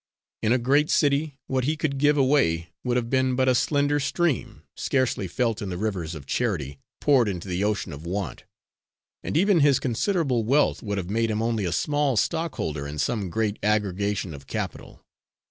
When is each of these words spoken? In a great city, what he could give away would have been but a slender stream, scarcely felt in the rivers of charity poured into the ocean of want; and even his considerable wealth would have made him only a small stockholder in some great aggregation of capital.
In 0.41 0.51
a 0.51 0.57
great 0.57 0.89
city, 0.89 1.37
what 1.45 1.65
he 1.65 1.77
could 1.77 1.99
give 1.99 2.17
away 2.17 2.69
would 2.83 2.97
have 2.97 3.07
been 3.11 3.35
but 3.35 3.47
a 3.47 3.53
slender 3.53 3.99
stream, 3.99 4.63
scarcely 4.75 5.27
felt 5.27 5.61
in 5.61 5.69
the 5.69 5.77
rivers 5.77 6.15
of 6.15 6.25
charity 6.25 6.79
poured 6.99 7.29
into 7.29 7.47
the 7.47 7.63
ocean 7.63 7.93
of 7.93 8.03
want; 8.03 8.43
and 9.23 9.37
even 9.37 9.59
his 9.59 9.79
considerable 9.79 10.43
wealth 10.43 10.81
would 10.81 10.97
have 10.97 11.11
made 11.11 11.29
him 11.29 11.43
only 11.43 11.65
a 11.65 11.71
small 11.71 12.17
stockholder 12.17 12.87
in 12.87 12.97
some 12.97 13.29
great 13.29 13.59
aggregation 13.61 14.33
of 14.33 14.47
capital. 14.47 15.03